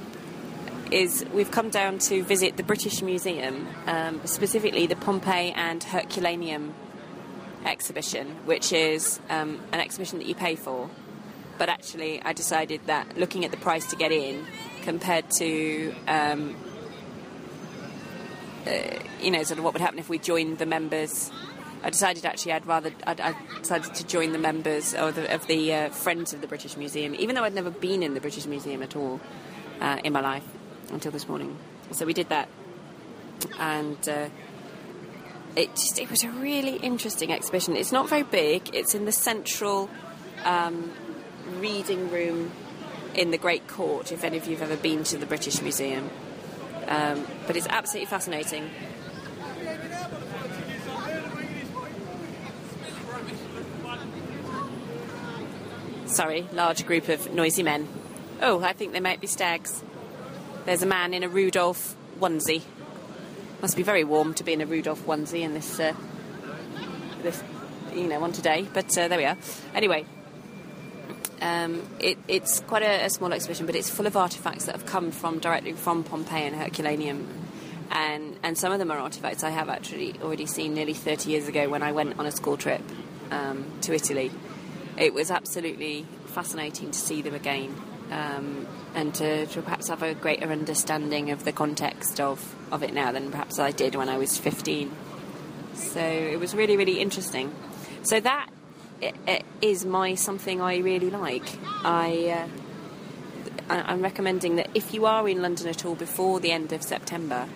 is 0.91 1.25
we've 1.33 1.49
come 1.49 1.71
down 1.71 1.97
to 1.99 2.23
visit 2.23 2.57
the 2.57 2.63
British 2.63 3.01
Museum, 3.01 3.67
um, 3.87 4.21
specifically 4.25 4.85
the 4.85 4.95
Pompeii 4.95 5.51
and 5.51 5.83
Herculaneum 5.83 6.75
exhibition, 7.65 8.27
which 8.45 8.71
is 8.73 9.19
um, 9.29 9.59
an 9.71 9.79
exhibition 9.79 10.19
that 10.19 10.27
you 10.27 10.35
pay 10.35 10.55
for. 10.55 10.89
But 11.57 11.69
actually, 11.69 12.21
I 12.21 12.33
decided 12.33 12.81
that 12.85 13.17
looking 13.17 13.43
at 13.43 13.51
the 13.51 13.57
price 13.57 13.89
to 13.89 13.95
get 13.95 14.11
in 14.11 14.45
compared 14.83 15.29
to 15.31 15.93
um, 16.07 16.55
uh, 18.69 18.99
you 19.21 19.31
know, 19.31 19.43
sort 19.43 19.57
of 19.57 19.63
what 19.63 19.73
would 19.73 19.81
happen 19.81 19.99
if 19.99 20.09
we 20.09 20.19
joined 20.19 20.57
the 20.57 20.65
members. 20.65 21.31
I 21.81 21.89
decided 21.89 22.25
actually 22.25 22.53
I'd 22.53 22.65
rather 22.65 22.91
I'd, 23.07 23.21
I 23.21 23.35
decided 23.61 23.93
to 23.95 24.05
join 24.05 24.33
the 24.33 24.37
members 24.37 24.93
of 24.93 25.15
the, 25.15 25.33
of 25.33 25.47
the 25.47 25.73
uh, 25.73 25.89
Friends 25.89 26.33
of 26.33 26.41
the 26.41 26.47
British 26.47 26.75
Museum, 26.75 27.15
even 27.15 27.35
though 27.35 27.43
I'd 27.43 27.53
never 27.55 27.71
been 27.71 28.03
in 28.03 28.13
the 28.13 28.21
British 28.21 28.45
Museum 28.45 28.83
at 28.83 28.95
all 28.95 29.21
uh, 29.79 29.99
in 30.03 30.11
my 30.13 30.19
life 30.19 30.43
until 30.91 31.11
this 31.11 31.27
morning. 31.27 31.57
So 31.91 32.05
we 32.05 32.13
did 32.13 32.29
that, 32.29 32.49
and 33.57 34.09
uh, 34.09 34.29
it 35.55 35.75
just 35.75 35.99
it 35.99 36.09
was 36.09 36.23
a 36.23 36.29
really 36.29 36.75
interesting 36.77 37.31
exhibition. 37.31 37.75
It's 37.75 37.91
not 37.91 38.09
very 38.09 38.23
big. 38.23 38.73
It's 38.73 38.95
in 38.95 39.05
the 39.05 39.11
central 39.11 39.89
um, 40.45 40.91
reading 41.57 42.09
room 42.11 42.51
in 43.15 43.31
the 43.31 43.37
Great 43.37 43.67
Court. 43.67 44.11
If 44.11 44.23
any 44.23 44.37
of 44.37 44.45
you 44.45 44.55
have 44.57 44.71
ever 44.71 44.81
been 44.81 45.03
to 45.05 45.17
the 45.17 45.25
British 45.25 45.61
Museum. 45.61 46.09
Um, 46.87 47.25
but 47.45 47.55
it's 47.55 47.67
absolutely 47.67 48.07
fascinating. 48.07 48.69
Sorry, 56.05 56.47
large 56.51 56.85
group 56.85 57.07
of 57.07 57.31
noisy 57.33 57.61
men. 57.61 57.87
Oh, 58.41 58.61
I 58.61 58.73
think 58.73 58.93
they 58.93 58.99
might 58.99 59.21
be 59.21 59.27
stags. 59.27 59.83
There's 60.65 60.81
a 60.81 60.87
man 60.87 61.13
in 61.13 61.23
a 61.23 61.29
Rudolph 61.29 61.95
onesie. 62.19 62.63
Must 63.61 63.75
be 63.75 63.83
very 63.83 64.05
warm 64.05 64.33
to 64.35 64.43
be 64.43 64.53
in 64.53 64.61
a 64.61 64.65
Rudolph 64.65 65.05
onesie 65.05 65.41
in 65.41 65.53
this, 65.53 65.79
uh, 65.79 65.93
this, 67.23 67.43
you 67.93 68.07
know, 68.07 68.19
one 68.19 68.31
today. 68.31 68.65
But 68.73 68.97
uh, 68.97 69.09
there 69.09 69.17
we 69.17 69.25
are. 69.25 69.37
Anyway, 69.75 70.05
um, 71.41 71.85
it, 71.99 72.17
it's 72.29 72.61
quite 72.61 72.83
a, 72.83 73.05
a, 73.05 73.09
small 73.09 73.33
exhibition, 73.33 73.65
but 73.65 73.75
it's 73.75 73.89
full 73.89 74.07
of 74.07 74.15
artifacts 74.15 74.65
that 74.65 74.75
have 74.75 74.85
come 74.85 75.11
from 75.11 75.39
directly 75.39 75.73
from 75.73 76.05
Pompeii 76.05 76.47
and 76.47 76.55
Herculaneum. 76.55 77.27
And, 77.91 78.37
and 78.43 78.57
some 78.57 78.71
of 78.71 78.79
them 78.79 78.91
are 78.91 78.97
artifacts 78.97 79.43
I 79.43 79.49
have 79.49 79.67
actually 79.67 80.15
already 80.21 80.45
seen 80.45 80.73
nearly 80.73 80.93
30 80.93 81.29
years 81.29 81.47
ago 81.49 81.67
when 81.67 81.83
I 81.83 81.91
went 81.91 82.17
on 82.17 82.25
a 82.25 82.31
school 82.31 82.55
trip 82.55 82.81
um, 83.29 83.65
to 83.81 83.93
Italy. 83.93 84.31
It 84.97 85.13
was 85.13 85.31
absolutely 85.31 86.05
fascinating 86.27 86.91
to 86.91 86.99
see 86.99 87.21
them 87.21 87.33
again 87.33 87.75
um, 88.11 88.67
and 88.95 89.13
to, 89.15 89.45
to, 89.47 89.61
perhaps 89.61 89.87
have 89.89 90.01
a 90.01 90.13
greater 90.13 90.51
understanding 90.51 91.31
of 91.31 91.45
the 91.45 91.51
context 91.51 92.19
of, 92.19 92.55
of 92.71 92.83
it 92.83 92.93
now 92.93 93.11
than 93.11 93.31
perhaps 93.31 93.59
I 93.59 93.71
did 93.71 93.95
when 93.95 94.09
I 94.09 94.17
was 94.17 94.37
15. 94.37 94.91
So 95.75 95.99
it 95.99 96.39
was 96.39 96.55
really, 96.55 96.75
really 96.75 96.99
interesting. 96.99 97.53
So 98.03 98.19
that 98.19 98.49
is 99.61 99.85
my 99.85 100.15
something 100.15 100.61
I 100.61 100.77
really 100.77 101.09
like. 101.09 101.47
I, 101.83 102.47
uh, 103.69 103.73
I 103.73 103.81
I'm 103.91 104.01
recommending 104.01 104.55
that 104.57 104.69
if 104.73 104.93
you 104.93 105.05
are 105.05 105.27
in 105.27 105.41
London 105.41 105.67
at 105.67 105.85
all 105.85 105.95
before 105.95 106.39
the 106.39 106.51
end 106.51 106.73
of 106.73 106.83
September, 106.83 107.47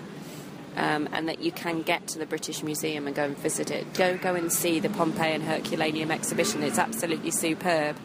um, 0.75 1.07
and 1.12 1.29
that 1.29 1.41
you 1.41 1.51
can 1.51 1.81
get 1.81 2.07
to 2.07 2.19
the 2.19 2.25
British 2.25 2.63
Museum 2.63 3.05
and 3.05 3.15
go 3.15 3.24
and 3.25 3.38
visit 3.38 3.69
it. 3.69 3.93
Go 3.93 4.17
go 4.17 4.36
and 4.36 4.51
see 4.51 4.79
the 4.79 4.89
Pompeii 4.89 5.33
and 5.33 5.43
Herculaneum 5.43 6.12
exhibition. 6.12 6.63
It's 6.63 6.79
absolutely 6.79 7.31
superb. 7.31 7.98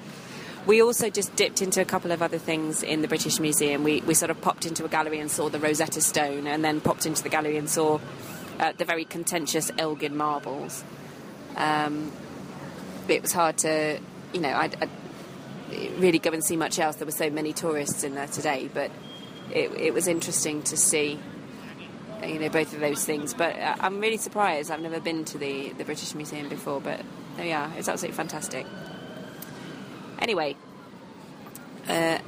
We 0.67 0.83
also 0.83 1.09
just 1.09 1.35
dipped 1.37 1.63
into 1.63 1.81
a 1.81 1.85
couple 1.85 2.13
of 2.13 2.23
other 2.23 2.39
things 2.39 2.83
in 2.83 3.01
the 3.03 3.09
British 3.09 3.41
Museum. 3.41 3.85
We, 3.85 4.03
we 4.03 4.15
sort 4.15 4.31
of 4.31 4.41
popped 4.41 4.67
into 4.67 4.85
a 4.85 4.89
gallery 4.89 5.19
and 5.19 5.31
saw 5.31 5.49
the 5.49 5.59
Rosetta 5.59 6.01
Stone, 6.01 6.47
and 6.47 6.65
then 6.65 6.81
popped 6.81 7.07
into 7.07 7.23
the 7.23 7.29
gallery 7.29 7.57
and 7.57 7.69
saw 7.71 7.99
uh, 8.61 8.73
the 8.77 8.85
very 8.85 9.05
contentious 9.05 9.71
Elgin 9.79 10.17
marbles. 10.17 10.85
Um, 11.57 12.13
it 13.09 13.23
was 13.23 13.33
hard 13.33 13.59
to, 13.59 13.99
you 14.35 14.41
know, 14.41 14.53
I'd, 14.53 14.77
I'd 14.83 14.91
really 15.99 16.19
go 16.19 16.31
and 16.31 16.45
see 16.45 16.57
much 16.57 16.79
else. 16.79 16.97
There 16.97 17.07
were 17.07 17.13
so 17.13 17.31
many 17.31 17.53
tourists 17.53 18.05
in 18.05 18.15
there 18.15 18.27
today, 18.27 18.69
but 18.73 18.91
it, 19.53 19.73
it 19.73 19.95
was 19.95 20.07
interesting 20.07 20.63
to 20.65 20.77
see 20.77 21.19
you 22.23 22.39
know 22.39 22.49
both 22.49 22.73
of 22.73 22.81
those 22.81 23.05
things. 23.05 23.35
But 23.35 23.59
uh, 23.59 23.77
I'm 23.81 24.01
really 24.01 24.17
surprised. 24.17 24.71
I've 24.71 24.81
never 24.81 25.01
been 25.01 25.25
to 25.27 25.39
the 25.39 25.73
the 25.73 25.85
British 25.85 26.15
Museum 26.15 26.49
before, 26.49 26.81
but 26.81 27.01
there 27.37 27.45
we 27.45 27.53
are. 27.53 27.71
It's 27.77 27.89
absolutely 27.89 28.17
fantastic. 28.17 28.67
Anyway, 30.19 30.57
uh, 31.89 32.19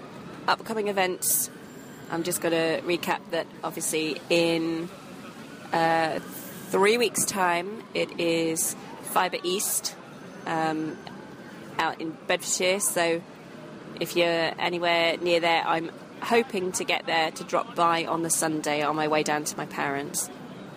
upcoming 0.47 0.89
events. 0.89 1.51
I'm 2.11 2.23
just 2.23 2.41
going 2.41 2.53
to 2.53 2.87
recap 2.87 3.21
that. 3.31 3.47
Obviously, 3.63 4.21
in 4.31 4.89
uh, 5.73 6.21
three 6.69 6.99
weeks' 6.99 7.25
time, 7.25 7.83
it 7.95 8.21
is 8.21 8.77
Fibre 9.03 9.39
East 9.43 9.95
um, 10.47 10.97
out 11.79 12.01
in 12.01 12.17
Bedfordshire. 12.27 12.81
So, 12.81 13.23
if 14.01 14.17
you're 14.17 14.53
anywhere 14.59 15.17
near 15.19 15.41
there, 15.41 15.63
I'm 15.67 15.91
hoping 16.23 16.73
to 16.73 16.85
get 16.85 17.07
there 17.07 17.31
to 17.33 17.45
drop 17.45 17.75
by 17.75 18.05
on 18.05 18.23
the 18.23 18.31
Sunday 18.31 18.83
on 18.83 18.95
my 18.95 19.09
way 19.09 19.23
down 19.23 19.45
to 19.45 19.57
my 19.57 19.67
parents. 19.67 20.31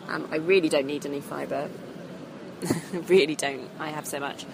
Um, 0.08 0.27
I 0.32 0.38
really 0.38 0.70
don't 0.70 0.88
need 0.88 1.05
any 1.05 1.22
fibre. 1.22 1.70
really 3.08 3.36
don't. 3.36 3.70
I 3.79 3.89
have 3.89 4.08
so 4.08 4.20
much. 4.20 4.46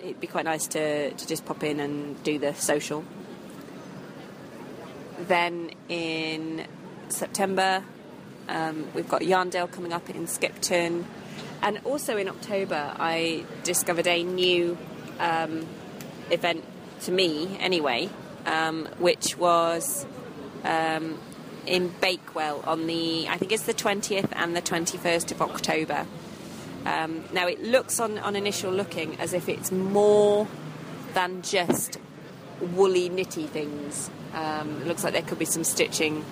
It'd 0.00 0.20
be 0.20 0.26
quite 0.26 0.44
nice 0.44 0.66
to, 0.68 1.10
to 1.10 1.26
just 1.26 1.44
pop 1.44 1.62
in 1.62 1.80
and 1.80 2.22
do 2.22 2.38
the 2.38 2.54
social. 2.54 3.04
Then 5.18 5.70
in 5.88 6.66
September, 7.08 7.82
um, 8.48 8.86
we've 8.94 9.08
got 9.08 9.22
Yarndale 9.22 9.70
coming 9.70 9.92
up 9.92 10.08
in 10.10 10.26
Skipton. 10.26 11.06
And 11.62 11.80
also 11.84 12.16
in 12.16 12.28
October, 12.28 12.92
I 12.98 13.44
discovered 13.64 14.06
a 14.06 14.22
new 14.22 14.76
um, 15.18 15.66
event 16.30 16.64
to 17.02 17.12
me, 17.12 17.56
anyway, 17.58 18.08
um, 18.44 18.86
which 18.98 19.36
was 19.36 20.06
um, 20.64 21.18
in 21.66 21.88
Bakewell 22.00 22.62
on 22.66 22.86
the, 22.86 23.28
I 23.28 23.36
think 23.38 23.52
it's 23.52 23.64
the 23.64 23.74
20th 23.74 24.30
and 24.32 24.54
the 24.54 24.62
21st 24.62 25.32
of 25.32 25.42
October. 25.42 26.06
Um, 26.86 27.24
now, 27.32 27.48
it 27.48 27.60
looks 27.62 27.98
on, 27.98 28.16
on 28.18 28.36
initial 28.36 28.70
looking 28.70 29.18
as 29.18 29.32
if 29.32 29.48
it's 29.48 29.72
more 29.72 30.46
than 31.14 31.42
just 31.42 31.98
woolly 32.60 33.08
knitty 33.08 33.48
things. 33.48 34.08
Um, 34.32 34.82
it 34.82 34.86
looks 34.86 35.02
like 35.02 35.12
there 35.12 35.22
could 35.22 35.38
be 35.38 35.44
some 35.44 35.64
stitching 35.64 36.24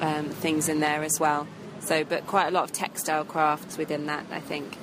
um, 0.00 0.28
things 0.28 0.68
in 0.68 0.80
there 0.80 1.04
as 1.04 1.20
well. 1.20 1.46
So, 1.78 2.02
but 2.02 2.26
quite 2.26 2.48
a 2.48 2.50
lot 2.50 2.64
of 2.64 2.72
textile 2.72 3.24
crafts 3.24 3.78
within 3.78 4.06
that, 4.06 4.26
I 4.32 4.40
think. 4.40 4.76